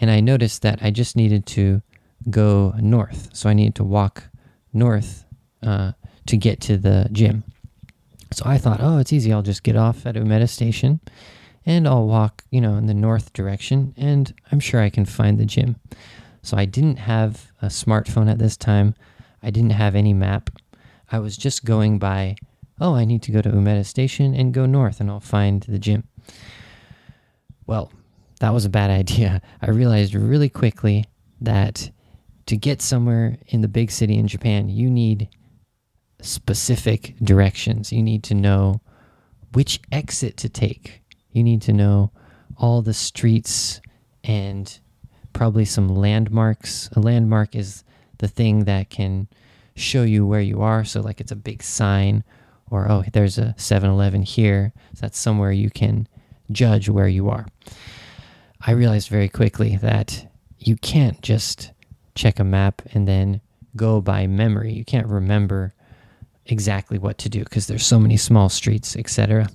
And 0.00 0.10
I 0.10 0.20
noticed 0.20 0.62
that 0.62 0.80
I 0.82 0.90
just 0.90 1.14
needed 1.14 1.46
to 1.46 1.80
go 2.28 2.74
north. 2.78 3.30
So 3.32 3.48
I 3.48 3.52
needed 3.54 3.76
to 3.76 3.84
walk 3.84 4.24
north 4.72 5.24
uh, 5.62 5.92
to 6.26 6.36
get 6.36 6.60
to 6.62 6.76
the 6.76 7.08
gym. 7.12 7.44
So 8.32 8.44
I 8.46 8.58
thought, 8.58 8.80
oh, 8.80 8.98
it's 8.98 9.12
easy. 9.12 9.32
I'll 9.32 9.42
just 9.42 9.62
get 9.62 9.76
off 9.76 10.06
at 10.06 10.16
Umeda 10.16 10.48
Station 10.48 11.00
and 11.64 11.86
I'll 11.86 12.06
walk, 12.06 12.44
you 12.50 12.60
know, 12.60 12.74
in 12.76 12.86
the 12.86 12.94
north 12.94 13.32
direction 13.32 13.94
and 13.96 14.32
I'm 14.50 14.60
sure 14.60 14.80
I 14.80 14.90
can 14.90 15.04
find 15.04 15.38
the 15.38 15.46
gym. 15.46 15.76
So 16.42 16.56
I 16.56 16.64
didn't 16.64 16.96
have 16.96 17.52
a 17.60 17.66
smartphone 17.66 18.30
at 18.30 18.38
this 18.38 18.56
time. 18.56 18.94
I 19.42 19.50
didn't 19.50 19.70
have 19.70 19.94
any 19.94 20.12
map. 20.12 20.50
I 21.10 21.18
was 21.18 21.36
just 21.36 21.64
going 21.64 21.98
by, 21.98 22.36
oh, 22.80 22.94
I 22.94 23.04
need 23.04 23.22
to 23.24 23.32
go 23.32 23.42
to 23.42 23.50
Umeda 23.50 23.84
Station 23.84 24.34
and 24.34 24.54
go 24.54 24.66
north 24.66 25.00
and 25.00 25.10
I'll 25.10 25.20
find 25.20 25.62
the 25.62 25.78
gym. 25.78 26.04
Well, 27.66 27.92
that 28.40 28.52
was 28.52 28.64
a 28.64 28.70
bad 28.70 28.90
idea. 29.02 29.40
I 29.60 29.70
realized 29.70 30.14
really 30.14 30.48
quickly 30.48 31.04
that 31.40 31.90
to 32.46 32.56
get 32.56 32.82
somewhere 32.82 33.38
in 33.48 33.60
the 33.60 33.68
big 33.68 33.90
city 33.90 34.16
in 34.16 34.26
Japan, 34.26 34.68
you 34.68 34.90
need 34.90 35.28
specific 36.20 37.14
directions. 37.22 37.92
You 37.92 38.02
need 38.02 38.22
to 38.24 38.34
know 38.34 38.80
which 39.52 39.80
exit 39.90 40.36
to 40.38 40.48
take. 40.48 41.01
You 41.32 41.42
need 41.42 41.62
to 41.62 41.72
know 41.72 42.10
all 42.56 42.82
the 42.82 42.94
streets 42.94 43.80
and 44.22 44.78
probably 45.32 45.64
some 45.64 45.88
landmarks. 45.88 46.88
A 46.94 47.00
landmark 47.00 47.54
is 47.54 47.84
the 48.18 48.28
thing 48.28 48.64
that 48.64 48.90
can 48.90 49.28
show 49.74 50.02
you 50.02 50.26
where 50.26 50.40
you 50.40 50.62
are. 50.62 50.84
So, 50.84 51.00
like, 51.00 51.20
it's 51.20 51.32
a 51.32 51.36
big 51.36 51.62
sign, 51.62 52.22
or 52.70 52.90
oh, 52.90 53.04
there's 53.12 53.38
a 53.38 53.54
7 53.56 53.88
Eleven 53.90 54.22
here. 54.22 54.72
So 54.94 55.00
that's 55.02 55.18
somewhere 55.18 55.52
you 55.52 55.70
can 55.70 56.06
judge 56.50 56.88
where 56.88 57.08
you 57.08 57.28
are. 57.30 57.46
I 58.60 58.72
realized 58.72 59.08
very 59.08 59.28
quickly 59.28 59.76
that 59.76 60.30
you 60.58 60.76
can't 60.76 61.20
just 61.22 61.72
check 62.14 62.38
a 62.38 62.44
map 62.44 62.82
and 62.92 63.08
then 63.08 63.40
go 63.74 64.00
by 64.00 64.26
memory. 64.26 64.72
You 64.72 64.84
can't 64.84 65.08
remember 65.08 65.74
exactly 66.46 66.98
what 66.98 67.18
to 67.18 67.28
do 67.28 67.42
because 67.42 67.66
there's 67.66 67.86
so 67.86 67.98
many 67.98 68.16
small 68.16 68.48
streets, 68.48 68.96
etc. 68.96 69.48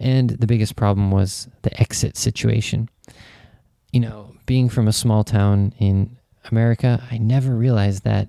And 0.00 0.30
the 0.30 0.46
biggest 0.46 0.76
problem 0.76 1.10
was 1.10 1.48
the 1.62 1.78
exit 1.78 2.16
situation. 2.16 2.88
You 3.92 4.00
know, 4.00 4.34
being 4.46 4.68
from 4.68 4.88
a 4.88 4.92
small 4.92 5.22
town 5.22 5.74
in 5.78 6.16
America, 6.50 7.02
I 7.10 7.18
never 7.18 7.54
realized 7.54 8.04
that 8.04 8.26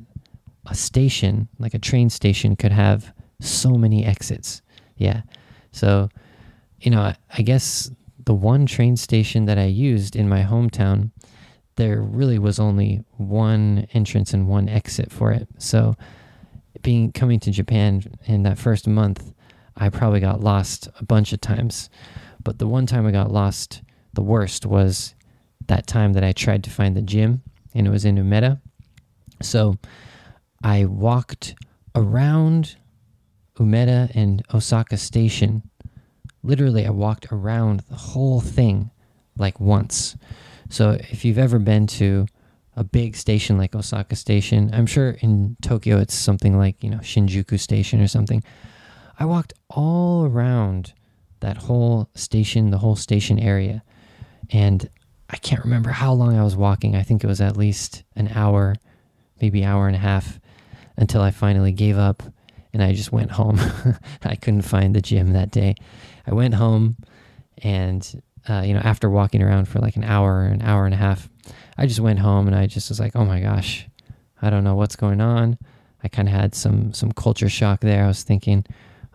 a 0.68 0.76
station, 0.76 1.48
like 1.58 1.74
a 1.74 1.80
train 1.80 2.10
station, 2.10 2.56
could 2.56 2.74
have 2.74 3.14
so 3.40 3.78
many 3.78 4.06
exits. 4.06 4.62
Yeah. 4.98 5.22
So, 5.72 6.10
you 6.82 6.92
know, 6.92 7.14
I 7.34 7.42
guess 7.42 7.90
the 8.26 8.34
one 8.34 8.66
train 8.66 8.98
station 8.98 9.46
that 9.46 9.58
I 9.58 9.66
used 9.66 10.16
in 10.16 10.30
my 10.30 10.44
hometown, 10.44 11.12
there 11.78 12.02
really 12.02 12.38
was 12.38 12.60
only 12.60 13.04
one 13.18 13.88
entrance 13.94 14.34
and 14.34 14.48
one 14.48 14.68
exit 14.68 15.12
for 15.12 15.32
it. 15.32 15.48
So, 15.58 15.96
being 16.84 17.12
coming 17.12 17.40
to 17.42 17.52
Japan 17.52 18.04
in 18.26 18.44
that 18.44 18.58
first 18.58 18.88
month, 18.88 19.34
I 19.82 19.90
probably 19.90 20.20
got 20.20 20.42
lost 20.42 20.88
a 21.00 21.04
bunch 21.04 21.34
of 21.34 21.42
times. 21.42 21.90
But 22.44 22.60
the 22.60 22.68
one 22.68 22.86
time 22.86 23.08
I 23.08 23.12
got 23.12 23.32
lost 23.32 23.82
the 24.14 24.22
worst 24.22 24.66
was 24.66 25.16
that 25.68 25.88
time 25.88 26.14
that 26.14 26.24
I 26.24 26.34
tried 26.34 26.64
to 26.66 26.70
find 26.70 26.96
the 26.96 27.02
gym 27.02 27.42
and 27.74 27.88
it 27.88 27.90
was 27.90 28.06
in 28.06 28.16
Umeda. 28.16 28.62
So 29.42 29.78
I 30.64 30.86
walked 30.86 31.56
around 31.96 32.76
Umeda 33.58 34.12
and 34.14 34.44
Osaka 34.54 34.98
Station. 34.98 35.64
Literally, 36.44 36.86
I 36.86 36.92
walked 36.92 37.32
around 37.32 37.80
the 37.90 37.96
whole 37.96 38.40
thing 38.40 38.92
like 39.36 39.60
once. 39.60 40.16
So 40.70 40.92
if 40.92 41.26
you've 41.26 41.40
ever 41.40 41.58
been 41.58 41.88
to 41.88 42.28
a 42.76 42.84
big 42.84 43.16
station 43.16 43.58
like 43.58 43.76
Osaka 43.76 44.16
Station. 44.16 44.70
I'm 44.74 44.86
sure 44.86 45.12
in 45.22 45.58
Tokyo 45.62 45.98
it's 45.98 46.14
something 46.14 46.58
like, 46.58 46.84
you 46.84 46.90
know, 46.90 47.00
Shinjuku 47.00 47.60
Station 47.60 48.00
or 48.00 48.08
something. 48.08 48.44
I 49.22 49.26
walked 49.26 49.54
all 49.70 50.26
around 50.26 50.94
that 51.42 51.56
whole 51.56 52.10
station, 52.16 52.72
the 52.72 52.80
whole 52.80 52.96
station 52.96 53.38
area. 53.38 53.84
And 54.50 54.90
I 55.30 55.38
can't 55.38 55.64
remember 55.64 55.92
how 55.92 56.14
long 56.14 56.36
I 56.36 56.44
was 56.44 56.56
walking. 56.56 56.96
I 56.96 57.04
think 57.04 57.24
it 57.24 57.28
was 57.28 57.40
at 57.40 57.56
least 57.56 58.02
an 58.16 58.30
hour, 58.30 58.76
maybe 59.40 59.64
hour 59.64 59.86
and 59.86 59.96
a 59.96 60.00
half 60.00 60.40
until 60.98 61.22
I 61.22 61.30
finally 61.30 61.72
gave 61.72 62.00
up 62.00 62.24
and 62.74 62.82
I 62.82 62.94
just 62.94 63.12
went 63.12 63.30
home. 63.30 63.60
I 64.24 64.34
couldn't 64.34 64.64
find 64.64 64.96
the 64.96 65.04
gym 65.04 65.34
that 65.34 65.52
day. 65.52 65.76
I 66.26 66.34
went 66.34 66.56
home 66.56 66.98
and 67.60 68.24
uh, 68.50 68.64
you 68.66 68.74
know, 68.74 68.82
after 68.84 69.08
walking 69.08 69.44
around 69.44 69.68
for 69.68 69.78
like 69.78 69.98
an 69.98 70.04
hour, 70.04 70.46
an 70.46 70.64
hour 70.64 70.86
and 70.86 70.96
a 70.96 70.98
half, 70.98 71.30
I 71.78 71.86
just 71.86 72.00
went 72.00 72.18
home 72.18 72.48
and 72.48 72.56
I 72.56 72.66
just 72.66 72.90
was 72.90 73.00
like, 73.00 73.16
oh 73.16 73.26
my 73.26 73.40
gosh, 73.40 73.88
I 74.42 74.50
don't 74.50 74.64
know 74.64 74.74
what's 74.74 74.96
going 74.96 75.22
on. 75.22 75.60
I 76.04 76.08
kind 76.08 76.28
of 76.28 76.34
had 76.34 76.56
some 76.56 76.92
some 76.92 77.12
culture 77.12 77.50
shock 77.50 77.82
there. 77.82 78.04
I 78.04 78.08
was 78.08 78.24
thinking, 78.24 78.66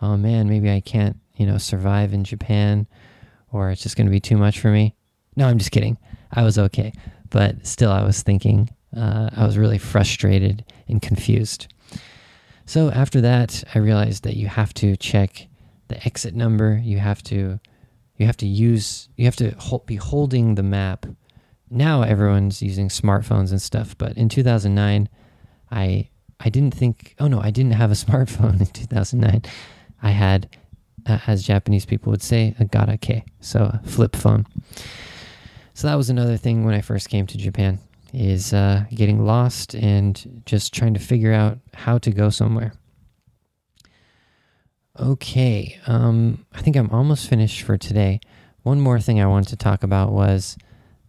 oh 0.03 0.17
man, 0.17 0.49
maybe 0.49 0.71
I 0.71 0.81
can't, 0.81 1.17
you 1.37 1.47
know, 1.47 1.59
survive 1.59 2.13
in 2.13 2.25
Japan, 2.25 2.87
or 3.53 3.71
it's 3.71 3.83
just 3.83 3.97
going 3.97 4.07
to 4.07 4.11
be 4.11 4.21
too 4.21 4.37
much 4.37 4.61
for 4.61 4.69
me. 4.69 4.95
No, 5.37 5.47
I'm 5.49 5.59
just 5.59 5.71
kidding. 5.71 5.99
I 6.33 6.43
was 6.43 6.59
okay, 6.59 6.93
but 7.31 7.67
still, 7.67 7.91
I 7.91 8.03
was 8.03 8.23
thinking. 8.23 8.71
Uh, 8.97 9.29
I 9.37 9.45
was 9.45 9.59
really 9.59 9.79
frustrated 9.79 10.65
and 10.89 11.03
confused. 11.03 11.73
So 12.65 12.91
after 12.91 13.21
that, 13.21 13.63
I 13.75 13.79
realized 13.79 14.25
that 14.25 14.37
you 14.37 14.49
have 14.49 14.73
to 14.75 14.97
check 14.97 15.49
the 15.89 16.03
exit 16.05 16.35
number. 16.35 16.81
You 16.83 16.99
have 16.99 17.23
to 17.25 17.61
you 18.19 18.27
have 18.27 18.37
to 18.39 18.47
use 18.47 19.09
you 19.17 19.25
have 19.25 19.37
to 19.37 19.51
hold, 19.53 19.87
be 19.87 19.97
holding 19.97 20.55
the 20.55 20.63
map 20.63 21.07
now 21.71 22.03
everyone's 22.03 22.63
using 22.63 22.89
smartphones 22.89 23.51
and 23.51 23.61
stuff 23.61 23.97
but 23.99 24.17
in 24.17 24.29
2009 24.29 25.09
i 25.71 26.09
i 26.41 26.49
didn't 26.49 26.75
think 26.75 27.15
oh 27.19 27.29
no 27.29 27.41
i 27.41 27.51
didn't 27.51 27.73
have 27.73 27.91
a 27.91 27.95
smartphone 28.05 28.61
in 28.61 28.67
2009 28.67 29.43
i 30.03 30.11
had 30.11 30.49
uh, 31.07 31.19
as 31.27 31.43
japanese 31.43 31.87
people 31.87 32.11
would 32.11 32.23
say 32.23 32.55
a 32.59 32.65
garake 32.65 33.25
so 33.41 33.61
a 33.61 33.81
flip 33.87 34.15
phone 34.17 34.47
so 35.75 35.87
that 35.87 35.95
was 35.95 36.11
another 36.11 36.37
thing 36.37 36.65
when 36.65 36.75
i 36.75 36.81
first 36.81 37.09
came 37.09 37.27
to 37.27 37.39
japan 37.39 37.79
is 38.13 38.55
uh, 38.55 38.85
getting 38.95 39.25
lost 39.27 39.75
and 39.75 40.43
just 40.47 40.73
trying 40.73 40.95
to 40.95 41.01
figure 41.01 41.33
out 41.33 41.59
how 41.75 41.99
to 41.99 42.11
go 42.11 42.31
somewhere 42.31 42.73
Okay, 44.99 45.79
um, 45.87 46.47
I 46.55 46.63
think 46.63 46.75
I'm 46.75 46.91
almost 46.91 47.29
finished 47.29 47.63
for 47.63 47.77
today. 47.77 48.19
One 48.63 48.81
more 48.81 48.99
thing 48.99 49.21
I 49.21 49.27
wanted 49.27 49.49
to 49.51 49.57
talk 49.57 49.83
about 49.83 50.11
was 50.11 50.57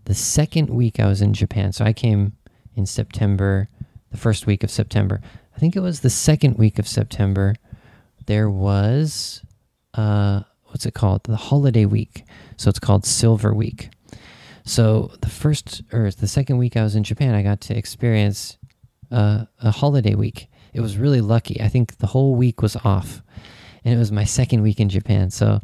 the 0.03 0.13
second 0.13 0.69
week 0.69 0.99
I 0.99 1.07
was 1.07 1.21
in 1.21 1.33
Japan. 1.33 1.71
So 1.71 1.85
I 1.85 1.93
came 1.93 2.33
in 2.75 2.85
September, 2.85 3.69
the 4.11 4.17
first 4.17 4.45
week 4.45 4.63
of 4.63 4.71
September. 4.71 5.21
I 5.55 5.59
think 5.59 5.75
it 5.75 5.79
was 5.79 6.01
the 6.01 6.09
second 6.09 6.57
week 6.57 6.79
of 6.79 6.87
September. 6.87 7.55
There 8.27 8.49
was, 8.49 9.43
uh, 9.93 10.41
what's 10.65 10.85
it 10.85 10.93
called? 10.93 11.23
The 11.23 11.35
holiday 11.35 11.85
week. 11.85 12.23
So 12.57 12.69
it's 12.69 12.79
called 12.79 13.05
Silver 13.05 13.53
Week. 13.53 13.89
So 14.63 15.11
the 15.21 15.29
first 15.29 15.81
or 15.91 16.11
the 16.11 16.27
second 16.27 16.57
week 16.57 16.77
I 16.77 16.83
was 16.83 16.95
in 16.95 17.03
Japan, 17.03 17.33
I 17.33 17.41
got 17.41 17.61
to 17.61 17.77
experience 17.77 18.57
uh, 19.11 19.45
a 19.61 19.71
holiday 19.71 20.15
week. 20.15 20.47
It 20.73 20.81
was 20.81 20.97
really 20.97 21.21
lucky. 21.21 21.61
I 21.61 21.69
think 21.69 21.97
the 21.97 22.07
whole 22.07 22.35
week 22.35 22.61
was 22.61 22.75
off 22.83 23.21
and 23.83 23.95
it 23.95 23.97
was 23.97 24.11
my 24.11 24.25
second 24.25 24.61
week 24.61 24.79
in 24.79 24.89
Japan. 24.89 25.31
So 25.31 25.61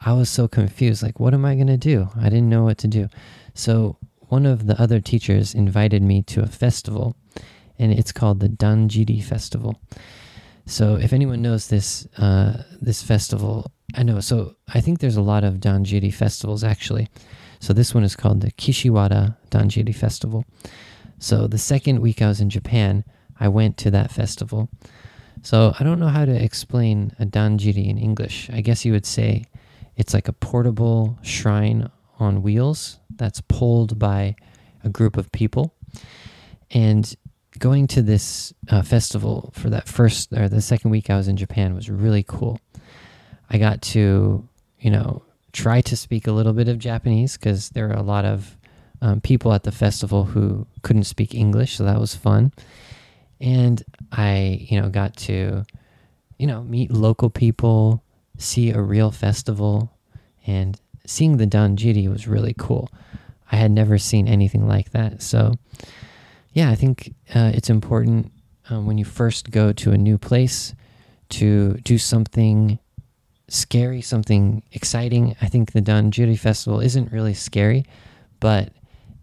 I 0.00 0.12
was 0.12 0.30
so 0.30 0.46
confused. 0.46 1.02
Like, 1.02 1.18
what 1.18 1.34
am 1.34 1.44
I 1.44 1.56
going 1.56 1.66
to 1.66 1.76
do? 1.76 2.08
I 2.16 2.28
didn't 2.28 2.48
know 2.48 2.62
what 2.62 2.78
to 2.78 2.88
do. 2.88 3.08
So 3.54 3.98
one 4.28 4.46
of 4.46 4.66
the 4.66 4.80
other 4.80 5.00
teachers 5.00 5.54
invited 5.54 6.02
me 6.02 6.22
to 6.22 6.42
a 6.42 6.46
festival, 6.46 7.16
and 7.78 7.92
it's 7.92 8.12
called 8.12 8.38
the 8.38 8.48
Danjiri 8.48 9.22
Festival. 9.22 9.80
So 10.66 10.96
if 10.96 11.12
anyone 11.12 11.42
knows 11.42 11.68
this 11.68 12.06
uh, 12.18 12.64
this 12.80 13.02
festival, 13.02 13.70
I 13.94 14.02
know. 14.02 14.20
So 14.20 14.56
I 14.74 14.80
think 14.80 14.98
there's 14.98 15.16
a 15.16 15.22
lot 15.22 15.44
of 15.44 15.54
Danjiri 15.54 16.12
festivals 16.12 16.64
actually. 16.64 17.08
So 17.60 17.72
this 17.72 17.94
one 17.94 18.04
is 18.04 18.16
called 18.16 18.40
the 18.40 18.52
Kishiwada 18.52 19.36
Danjiri 19.50 19.94
Festival. 19.94 20.44
So 21.18 21.46
the 21.46 21.58
second 21.58 22.00
week 22.00 22.20
I 22.20 22.28
was 22.28 22.40
in 22.40 22.50
Japan, 22.50 23.04
I 23.40 23.48
went 23.48 23.76
to 23.78 23.90
that 23.92 24.10
festival. 24.10 24.68
So 25.42 25.74
I 25.78 25.84
don't 25.84 26.00
know 26.00 26.08
how 26.08 26.24
to 26.24 26.34
explain 26.34 27.12
a 27.18 27.24
danjiri 27.24 27.88
in 27.88 27.98
English. 27.98 28.50
I 28.52 28.60
guess 28.60 28.84
you 28.84 28.92
would 28.92 29.06
say 29.06 29.44
it's 29.96 30.12
like 30.12 30.28
a 30.28 30.32
portable 30.32 31.18
shrine 31.22 31.90
on 32.18 32.42
wheels 32.42 32.98
that's 33.14 33.40
pulled 33.42 33.98
by 33.98 34.34
a 34.84 34.88
group 34.88 35.16
of 35.16 35.30
people. 35.32 35.74
And 36.70 37.14
going 37.58 37.86
to 37.88 38.02
this 38.02 38.52
uh, 38.68 38.82
festival 38.82 39.52
for 39.54 39.70
that 39.70 39.88
first 39.88 40.32
or 40.32 40.48
the 40.48 40.60
second 40.60 40.90
week 40.90 41.10
I 41.10 41.16
was 41.16 41.28
in 41.28 41.36
Japan 41.36 41.74
was 41.74 41.90
really 41.90 42.22
cool. 42.22 42.60
I 43.50 43.58
got 43.58 43.82
to, 43.82 44.46
you 44.80 44.90
know, 44.90 45.22
try 45.52 45.80
to 45.82 45.96
speak 45.96 46.26
a 46.26 46.32
little 46.32 46.52
bit 46.52 46.68
of 46.68 46.78
Japanese 46.78 47.36
because 47.36 47.70
there 47.70 47.88
were 47.88 47.94
a 47.94 48.02
lot 48.02 48.24
of 48.24 48.56
um, 49.00 49.20
people 49.20 49.52
at 49.52 49.62
the 49.62 49.72
festival 49.72 50.24
who 50.24 50.66
couldn't 50.82 51.04
speak 51.04 51.34
English, 51.34 51.76
so 51.76 51.84
that 51.84 52.00
was 52.00 52.14
fun 52.14 52.52
and 53.40 53.82
I, 54.12 54.66
you 54.68 54.80
know, 54.80 54.88
got 54.88 55.16
to, 55.16 55.64
you 56.38 56.46
know, 56.46 56.62
meet 56.62 56.90
local 56.90 57.30
people, 57.30 58.02
see 58.38 58.70
a 58.70 58.80
real 58.80 59.10
festival, 59.10 59.92
and 60.46 60.80
seeing 61.06 61.36
the 61.36 61.46
Danjiri 61.46 62.08
was 62.08 62.26
really 62.26 62.54
cool. 62.56 62.90
I 63.50 63.56
had 63.56 63.70
never 63.70 63.98
seen 63.98 64.26
anything 64.26 64.66
like 64.66 64.90
that. 64.90 65.22
So, 65.22 65.54
yeah, 66.56 66.70
I 66.70 66.74
think 66.74 67.14
uh, 67.34 67.52
it's 67.52 67.68
important 67.68 68.32
um, 68.70 68.86
when 68.86 68.96
you 68.96 69.04
first 69.04 69.50
go 69.50 69.74
to 69.74 69.92
a 69.92 69.98
new 69.98 70.16
place 70.16 70.74
to 71.28 71.74
do 71.84 71.98
something 71.98 72.78
scary, 73.46 74.00
something 74.00 74.62
exciting. 74.72 75.36
I 75.42 75.48
think 75.48 75.72
the 75.72 75.82
Danjiri 75.82 76.38
Festival 76.38 76.80
isn't 76.80 77.12
really 77.12 77.34
scary, 77.34 77.84
but 78.40 78.72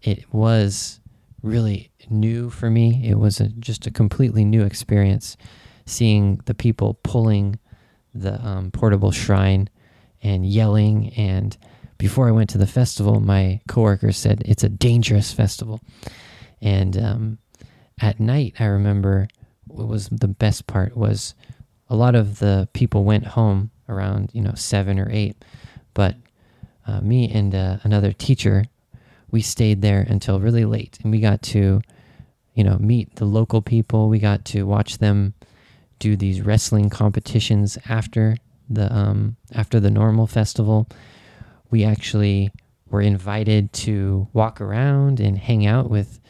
it 0.00 0.32
was 0.32 1.00
really 1.42 1.90
new 2.08 2.50
for 2.50 2.70
me. 2.70 3.04
It 3.04 3.18
was 3.18 3.40
a, 3.40 3.48
just 3.48 3.84
a 3.88 3.90
completely 3.90 4.44
new 4.44 4.62
experience 4.62 5.36
seeing 5.86 6.40
the 6.44 6.54
people 6.54 7.00
pulling 7.02 7.58
the 8.14 8.40
um, 8.46 8.70
portable 8.70 9.10
shrine 9.10 9.68
and 10.22 10.46
yelling. 10.46 11.12
And 11.14 11.56
before 11.98 12.28
I 12.28 12.30
went 12.30 12.50
to 12.50 12.58
the 12.58 12.68
festival, 12.68 13.18
my 13.18 13.60
coworkers 13.66 14.18
said 14.18 14.44
it's 14.46 14.62
a 14.62 14.68
dangerous 14.68 15.32
festival. 15.32 15.80
And 16.64 16.96
um, 16.96 17.38
at 18.00 18.18
night, 18.18 18.54
I 18.58 18.64
remember 18.64 19.28
what 19.66 19.86
was 19.86 20.08
the 20.08 20.26
best 20.26 20.66
part 20.66 20.96
was 20.96 21.34
a 21.88 21.94
lot 21.94 22.14
of 22.14 22.38
the 22.38 22.68
people 22.72 23.04
went 23.04 23.26
home 23.26 23.70
around 23.88 24.30
you 24.32 24.40
know 24.40 24.54
seven 24.54 24.98
or 24.98 25.08
eight, 25.12 25.36
but 25.92 26.16
uh, 26.86 27.00
me 27.00 27.30
and 27.30 27.54
uh, 27.54 27.76
another 27.82 28.12
teacher 28.12 28.64
we 29.30 29.42
stayed 29.42 29.82
there 29.82 30.06
until 30.08 30.40
really 30.40 30.64
late, 30.64 30.98
and 31.02 31.12
we 31.12 31.20
got 31.20 31.42
to 31.42 31.82
you 32.54 32.64
know 32.64 32.78
meet 32.78 33.16
the 33.16 33.26
local 33.26 33.60
people. 33.60 34.08
We 34.08 34.18
got 34.18 34.44
to 34.46 34.64
watch 34.64 34.98
them 34.98 35.34
do 35.98 36.16
these 36.16 36.40
wrestling 36.40 36.88
competitions 36.88 37.78
after 37.88 38.36
the 38.70 38.92
um, 38.92 39.36
after 39.52 39.80
the 39.80 39.90
normal 39.90 40.26
festival. 40.26 40.88
We 41.70 41.84
actually 41.84 42.50
were 42.88 43.02
invited 43.02 43.72
to 43.72 44.28
walk 44.32 44.60
around 44.60 45.20
and 45.20 45.36
hang 45.36 45.66
out 45.66 45.90
with 45.90 46.20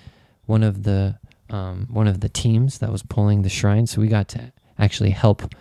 one 0.47 0.63
of 0.63 0.83
the 0.83 1.19
um, 1.51 1.87
one 1.91 2.09
of 2.09 2.21
the 2.21 2.29
teams 2.29 2.79
that 2.79 2.91
was 2.91 3.03
pulling 3.03 3.43
the 3.43 3.49
shrine. 3.49 3.87
So 3.87 4.01
we 4.01 4.09
got 4.09 4.29
to 4.29 4.53
actually 4.79 5.11
help 5.11 5.55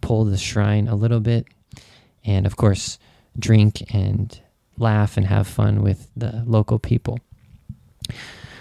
pull 0.00 0.24
the 0.24 0.36
shrine 0.36 0.88
a 0.88 0.94
little 0.94 1.20
bit, 1.20 1.46
and 2.24 2.46
of 2.46 2.56
course, 2.56 2.98
drink 3.38 3.94
and 3.94 4.40
laugh 4.76 5.16
and 5.16 5.26
have 5.26 5.46
fun 5.46 5.82
with 5.82 6.08
the 6.16 6.42
local 6.46 6.78
people. 6.78 7.18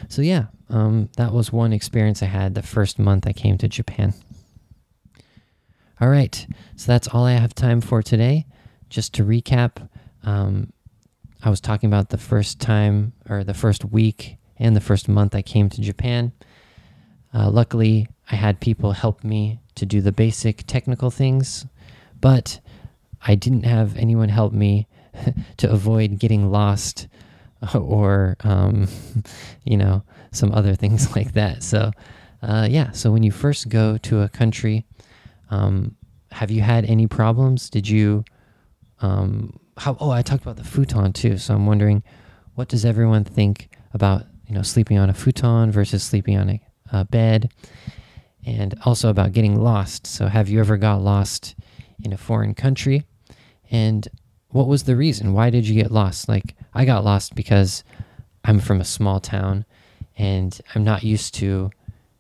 So 0.08 0.22
yeah, 0.22 0.46
um, 0.70 1.10
that 1.18 1.34
was 1.34 1.52
one 1.52 1.74
experience 1.74 2.22
I 2.22 2.28
had 2.28 2.56
the 2.56 2.62
first 2.62 3.00
month 3.00 3.28
I 3.28 3.34
came 3.34 3.58
to 3.60 3.68
Japan. 3.68 4.14
All 6.00 6.10
right, 6.10 6.46
so 6.76 6.92
that's 6.92 7.08
all 7.08 7.26
I 7.26 7.34
have 7.34 7.56
time 7.56 7.82
for 7.82 8.04
today. 8.04 8.46
Just 8.90 9.14
to 9.16 9.24
recap, 9.24 9.90
um, 10.24 10.72
I 11.44 11.50
was 11.50 11.60
talking 11.60 11.88
about 11.88 12.10
the 12.10 12.18
first 12.18 12.60
time 12.60 13.14
or 13.30 13.44
the 13.44 13.54
first 13.54 13.84
week 13.84 14.37
and 14.60 14.76
the 14.76 14.82
first 14.82 15.08
month 15.08 15.36
I 15.36 15.42
came 15.42 15.70
to 15.70 15.82
Japan. 15.82 16.32
Uh, 17.34 17.50
luckily, 17.50 18.08
I 18.32 18.36
had 18.36 18.60
people 18.60 18.92
help 18.92 19.24
me 19.24 19.60
to 19.76 19.86
do 19.86 20.02
the 20.02 20.12
basic 20.12 20.66
technical 20.68 21.12
things, 21.12 21.66
but 22.20 22.60
I 23.22 23.36
didn't 23.36 23.64
have 23.64 23.98
anyone 23.98 24.30
help 24.30 24.54
me 24.54 24.88
to 25.58 25.70
avoid 25.70 26.20
getting 26.20 26.50
lost 26.52 27.08
or, 27.74 28.38
um, 28.42 28.88
you 29.64 29.78
know, 29.78 30.04
some 30.32 30.52
other 30.52 30.76
things 30.76 31.16
like 31.16 31.34
that. 31.34 31.64
So, 31.64 31.92
uh, 32.42 32.68
yeah, 32.70 32.92
so 32.92 33.12
when 33.12 33.24
you 33.24 33.32
first 33.32 33.70
go 33.70 33.98
to 33.98 34.22
a 34.22 34.30
country, 34.30 34.86
um, 35.50 35.96
have 36.32 36.52
you 36.52 36.62
had 36.62 36.86
any 36.86 37.08
problems? 37.08 37.70
Did 37.70 37.88
you, 37.88 38.26
um, 39.02 39.60
how, 39.78 39.98
oh, 40.00 40.12
I 40.12 40.22
talked 40.22 40.44
about 40.44 40.58
the 40.58 40.64
futon 40.64 41.14
too. 41.14 41.38
So 41.38 41.54
I'm 41.54 41.66
wondering, 41.66 42.04
what 42.56 42.68
does 42.68 42.86
everyone 42.86 43.24
think 43.24 43.70
about, 43.94 44.26
you 44.48 44.56
know, 44.56 44.62
sleeping 44.62 44.98
on 44.98 45.10
a 45.10 45.14
futon 45.14 45.72
versus 45.72 46.04
sleeping 46.04 46.38
on 46.38 46.50
a, 46.50 46.62
a 46.92 47.06
bed? 47.06 47.52
and 48.48 48.80
also 48.86 49.10
about 49.10 49.34
getting 49.34 49.60
lost. 49.60 50.08
So, 50.08 50.28
have 50.28 50.48
you 50.48 50.62
ever 50.62 50.78
got 50.78 51.02
lost 51.02 51.54
in 52.02 52.14
a 52.14 52.18
foreign 52.18 52.56
country? 52.56 53.04
And 53.70 54.08
what 54.50 54.68
was 54.68 54.84
the 54.84 54.96
reason? 54.96 55.34
Why 55.34 55.50
did 55.50 55.68
you 55.68 55.76
get 55.76 55.92
lost? 55.92 56.30
Like, 56.30 56.56
I 56.74 56.86
got 56.86 57.04
lost 57.04 57.36
because 57.36 57.84
I'm 58.46 58.60
from 58.60 58.80
a 58.80 58.86
small 58.86 59.20
town 59.20 59.66
and 60.18 60.60
I'm 60.74 60.86
not 60.86 61.04
used 61.04 61.34
to, 61.36 61.70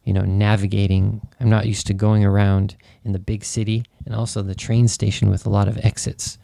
you 0.04 0.13
know, 0.13 0.26
navigating. 0.26 1.26
I'm 1.40 1.50
not 1.50 1.66
used 1.66 1.88
to 1.88 1.94
going 1.94 2.26
around 2.26 2.76
in 3.06 3.13
the 3.13 3.20
big 3.20 3.46
city 3.46 3.86
and 4.06 4.13
also 4.13 4.42
the 4.42 4.54
train 4.54 4.90
station 4.90 5.30
with 5.30 5.46
a 5.46 5.50
lot 5.50 5.70
of 5.70 5.78
exits. 5.78 6.38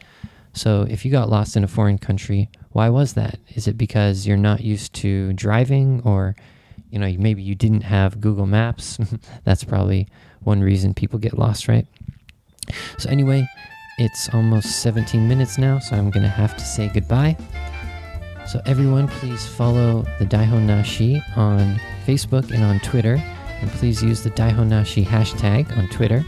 So, 0.54 0.88
if 0.89 1.04
you 1.04 1.12
got 1.12 1.30
lost 1.30 1.58
in 1.58 1.65
a 1.65 1.67
foreign 1.67 1.98
country, 1.98 2.50
why 2.73 2.89
was 2.89 3.13
that? 3.13 3.39
Is 3.55 3.67
it 3.67 3.77
because 3.77 4.27
you're 4.27 4.38
not 4.38 4.62
used 4.62 4.93
to 4.95 5.33
driving 5.33 6.01
or 6.03 6.36
you 6.93 6.99
know, 6.99 7.12
maybe 7.17 7.41
you 7.41 7.55
didn't 7.55 7.81
have 7.81 8.21
Google 8.21 8.45
Maps. 8.45 8.99
That's 9.45 9.63
probably 9.63 10.07
one 10.41 10.62
reason 10.62 10.93
people 10.93 11.17
get 11.17 11.39
lost, 11.39 11.67
right? 11.67 11.88
So, 12.99 13.09
anyway, 13.09 13.47
it's 13.97 14.31
almost 14.31 14.83
17 14.83 15.27
minutes 15.27 15.57
now, 15.57 15.79
so 15.79 15.95
I'm 15.95 16.12
going 16.12 16.21
to 16.21 16.29
have 16.29 16.55
to 16.55 16.63
say 16.63 16.89
goodbye. 16.93 17.36
So, 18.45 18.62
everyone, 18.67 19.07
please 19.07 19.43
follow 19.43 20.05
the 20.19 20.25
Daihon 20.25 20.67
Nashi 20.67 21.19
on 21.36 21.81
Facebook 22.05 22.51
and 22.51 22.63
on 22.63 22.79
Twitter, 22.81 23.15
and 23.15 23.71
please 23.71 24.03
use 24.03 24.21
the 24.21 24.29
Daihon 24.29 24.67
Nashi 24.67 25.03
hashtag 25.03 25.75
on 25.75 25.88
Twitter. 25.89 26.23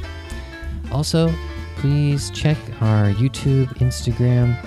Also, 0.92 1.32
please 1.76 2.32
check 2.32 2.58
our 2.82 3.12
YouTube, 3.14 3.68
Instagram, 3.78 4.58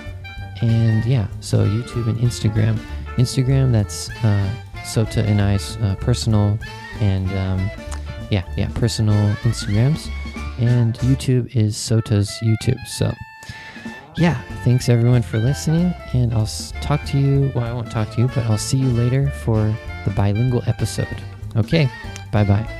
and 0.61 1.05
yeah, 1.05 1.27
so 1.39 1.65
YouTube 1.65 2.07
and 2.07 2.17
Instagram. 2.19 2.77
Instagram, 3.15 3.71
that's 3.71 4.09
uh, 4.23 4.49
Sota 4.83 5.25
and 5.25 5.41
I's 5.41 5.77
uh, 5.77 5.95
personal 5.99 6.57
and 6.99 7.29
um, 7.31 7.69
yeah, 8.29 8.43
yeah, 8.55 8.69
personal 8.75 9.35
Instagrams, 9.43 10.09
and 10.59 10.95
YouTube 10.99 11.55
is 11.55 11.75
Sota's 11.75 12.31
YouTube. 12.43 12.79
So 12.85 13.13
yeah, 14.17 14.41
thanks 14.63 14.89
everyone 14.89 15.21
for 15.21 15.37
listening, 15.37 15.93
and 16.13 16.33
I'll 16.33 16.49
talk 16.81 17.03
to 17.05 17.17
you. 17.17 17.51
Well, 17.55 17.65
I 17.65 17.73
won't 17.73 17.91
talk 17.91 18.11
to 18.11 18.21
you, 18.21 18.27
but 18.27 18.39
I'll 18.45 18.57
see 18.57 18.77
you 18.77 18.89
later 18.89 19.29
for 19.29 19.75
the 20.05 20.11
bilingual 20.11 20.63
episode. 20.67 21.21
Okay, 21.55 21.89
bye 22.31 22.43
bye. 22.43 22.78